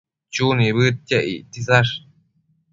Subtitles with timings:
[0.33, 1.93] Chu nibëdquiec ictisash